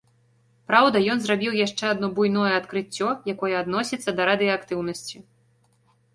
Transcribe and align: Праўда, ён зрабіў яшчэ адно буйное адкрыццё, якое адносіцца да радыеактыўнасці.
Праўда, 0.69 1.01
ён 1.15 1.19
зрабіў 1.25 1.57
яшчэ 1.65 1.85
адно 1.97 2.09
буйное 2.21 2.51
адкрыццё, 2.61 3.07
якое 3.35 3.53
адносіцца 3.61 4.09
да 4.19 4.29
радыеактыўнасці. 4.33 5.17